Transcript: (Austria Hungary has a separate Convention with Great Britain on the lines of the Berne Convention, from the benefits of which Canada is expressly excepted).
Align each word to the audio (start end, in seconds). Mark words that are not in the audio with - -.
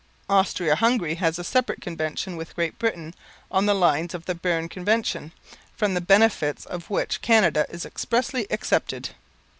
(Austria 0.27 0.75
Hungary 0.77 1.13
has 1.21 1.37
a 1.37 1.43
separate 1.43 1.79
Convention 1.79 2.35
with 2.35 2.55
Great 2.55 2.79
Britain 2.79 3.13
on 3.51 3.67
the 3.67 3.75
lines 3.75 4.15
of 4.15 4.25
the 4.25 4.33
Berne 4.33 4.67
Convention, 4.67 5.31
from 5.77 5.93
the 5.93 6.01
benefits 6.01 6.65
of 6.65 6.89
which 6.89 7.21
Canada 7.21 7.67
is 7.69 7.85
expressly 7.85 8.47
excepted). 8.49 9.09